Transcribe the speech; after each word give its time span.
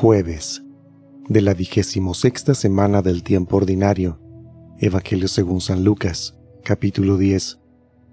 Jueves 0.00 0.62
de 1.28 1.40
la 1.40 1.54
vigésimo 1.54 2.14
sexta 2.14 2.54
semana 2.54 3.02
del 3.02 3.24
tiempo 3.24 3.56
ordinario. 3.56 4.20
Evangelio 4.78 5.26
según 5.26 5.60
San 5.60 5.82
Lucas, 5.82 6.38
capítulo 6.62 7.16
10, 7.16 7.58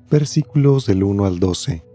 versículos 0.10 0.88
del 0.88 1.04
1 1.04 1.26
al 1.26 1.38
12. 1.38 1.86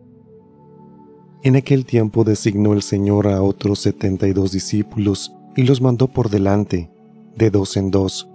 En 1.43 1.57
aquel 1.57 1.87
tiempo 1.87 2.23
designó 2.23 2.73
el 2.73 2.83
Señor 2.83 3.27
a 3.27 3.43
otros 3.43 3.81
setenta 3.81 4.29
y 4.29 4.33
dos 4.33 4.53
discípulos 4.53 5.33
y 5.57 5.65
los 5.65 5.81
mandó 5.81 6.07
por 6.07 6.31
delante, 6.31 6.89
de 7.35 7.51
dos 7.51 7.77
en 7.77 7.91
dos, 7.91 8.31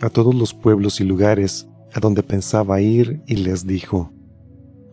a 0.00 0.08
todos 0.08 0.34
los 0.34 0.54
pueblos 0.54 1.02
y 1.02 1.04
lugares 1.04 1.68
a 1.92 2.00
donde 2.00 2.22
pensaba 2.22 2.80
ir 2.80 3.20
y 3.26 3.36
les 3.36 3.66
dijo, 3.66 4.10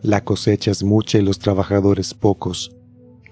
La 0.02 0.22
cosecha 0.22 0.72
es 0.72 0.84
mucha 0.84 1.16
y 1.16 1.22
los 1.22 1.38
trabajadores 1.38 2.12
pocos 2.12 2.75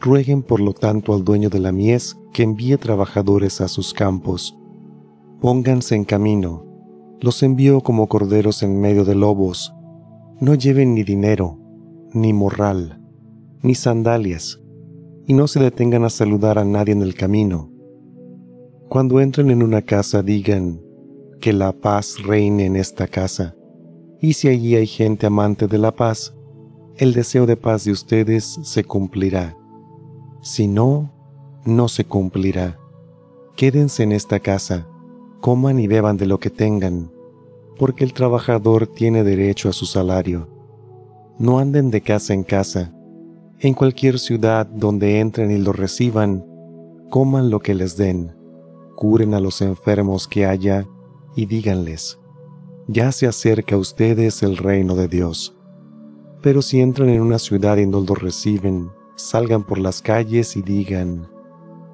Rueguen 0.01 0.43
por 0.43 0.61
lo 0.61 0.73
tanto 0.73 1.15
al 1.15 1.25
dueño 1.25 1.51
de 1.51 1.61
la 1.61 1.73
mies 1.73 2.16
que 2.33 2.43
envíe 2.43 2.77
trabajadores 2.77 3.61
a 3.61 3.69
sus 3.69 3.95
campos. 3.95 4.59
Pónganse 5.41 5.95
en 5.95 6.05
camino. 6.05 6.67
Los 7.20 7.43
envío 7.43 7.80
como 7.80 8.07
corderos 8.07 8.62
en 8.62 8.80
medio 8.80 9.05
de 9.05 9.15
lobos. 9.15 9.73
No 10.41 10.55
lleven 10.55 10.95
ni 10.95 11.05
dinero, 11.05 11.59
ni 12.12 12.33
morral, 12.33 13.01
ni 13.62 13.75
sandalias, 13.75 14.61
y 15.27 15.34
no 15.34 15.48
se 15.48 15.61
detengan 15.61 16.05
a 16.05 16.11
saludar 16.11 16.59
a 16.59 16.65
nadie 16.65 16.92
en 16.92 17.03
el 17.03 17.15
camino. 17.15 17.70
Cuando 18.89 19.20
entren 19.20 19.51
en 19.51 19.62
una 19.62 19.83
casa 19.83 20.23
digan, 20.23 20.81
que 21.41 21.53
la 21.53 21.73
paz 21.73 22.23
reine 22.23 22.65
en 22.65 22.77
esta 22.77 23.06
casa. 23.06 23.55
Y 24.20 24.33
si 24.33 24.48
allí 24.48 24.77
hay 24.77 24.87
gente 24.87 25.27
amante 25.27 25.67
de 25.67 25.77
la 25.77 25.95
paz, 25.95 26.34
el 26.97 27.12
deseo 27.12 27.45
de 27.45 27.56
paz 27.56 27.84
de 27.84 27.92
ustedes 27.92 28.59
se 28.62 28.84
cumplirá. 28.84 29.56
Si 30.45 30.67
no, 30.67 31.11
no 31.64 31.89
se 31.89 32.05
cumplirá. 32.05 32.78
Quédense 33.56 34.03
en 34.03 34.12
esta 34.12 34.41
casa, 34.41 34.87
coman 35.41 35.78
y 35.81 35.87
beban 35.87 36.19
de 36.19 36.27
lo 36.27 36.39
que 36.39 36.50
tengan, 36.50 37.11
porque 37.78 38.05
el 38.05 38.12
trabajador 38.12 38.87
tiene 38.87 39.25
derecho 39.25 39.70
a 39.70 39.72
su 39.72 39.87
salario. 39.87 40.50
No 41.39 41.61
anden 41.61 41.91
de 41.91 42.03
casa 42.03 42.34
en 42.34 42.45
casa. 42.45 42.95
En 43.59 43.72
cualquier 43.72 44.19
ciudad 44.19 44.67
donde 44.67 45.19
entren 45.19 45.50
y 45.50 45.56
lo 45.56 45.72
reciban, 45.72 46.45
coman 47.09 47.48
lo 47.48 47.61
que 47.61 47.75
les 47.75 47.97
den, 47.97 48.37
curen 48.97 49.33
a 49.33 49.41
los 49.41 49.62
enfermos 49.62 50.28
que 50.28 50.45
haya 50.45 50.87
y 51.34 51.47
díganles, 51.47 52.19
ya 52.87 53.12
se 53.12 53.27
acerca 53.27 53.77
a 53.77 53.78
ustedes 53.78 54.42
el 54.42 54.59
reino 54.59 54.95
de 54.95 55.09
Dios. 55.09 55.56
Pero 56.42 56.61
si 56.61 56.83
entran 56.83 57.09
en 57.09 57.22
una 57.22 57.39
ciudad 57.39 57.78
y 57.78 57.87
no 57.87 58.03
lo 58.03 58.15
reciben, 58.15 58.91
salgan 59.17 59.65
por 59.65 59.79
las 59.79 60.03
calles 60.03 60.57
y 60.57 60.62
digan, 60.62 61.29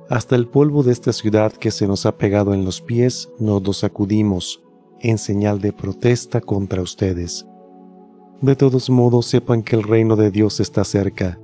hasta 0.09 0.35
el 0.35 0.49
polvo 0.49 0.83
de 0.83 0.93
esta 0.93 1.13
ciudad 1.13 1.53
que 1.53 1.71
se 1.71 1.87
nos 1.87 2.05
ha 2.05 2.19
pegado 2.19 2.53
en 2.53 2.65
los 2.65 2.81
pies 2.81 3.29
nos 3.39 3.63
lo 3.63 3.73
sacudimos 3.73 4.61
en 5.01 5.19
señal 5.19 5.61
de 5.61 5.73
protesta 5.73 6.41
contra 6.41 6.83
ustedes. 6.83 7.47
De 8.41 8.57
todos 8.57 8.91
modos 8.91 9.27
sepan 9.27 9.63
que 9.63 9.77
el 9.77 9.83
reino 9.83 10.17
de 10.17 10.31
Dios 10.31 10.61
está 10.61 10.85
cerca. 10.85 11.39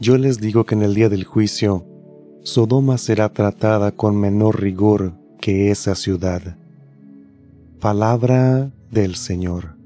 Yo 0.00 0.16
les 0.18 0.40
digo 0.40 0.64
que 0.64 0.74
en 0.74 0.82
el 0.82 0.94
día 0.94 1.08
del 1.08 1.24
juicio, 1.24 1.84
Sodoma 2.42 2.96
será 2.96 3.32
tratada 3.32 3.92
con 3.92 4.16
menor 4.16 4.60
rigor 4.60 5.14
que 5.40 5.70
esa 5.70 5.94
ciudad. 5.94 6.56
Palabra 7.78 8.72
del 8.90 9.16
Señor. 9.16 9.81